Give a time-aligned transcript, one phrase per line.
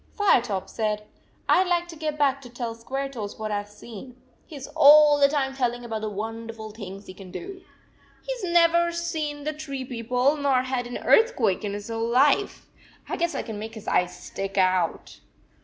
[0.17, 1.03] Firetop said:"
[1.47, 4.15] I d like to get back to tell Squaretoes what I ve seen.
[4.47, 7.61] He s all the time telling about the wonderful things he can do.
[8.23, 12.65] He s never seen the tree people nor had an earthquake in his whole life.
[13.07, 15.19] I guess I can make his eyes stick out."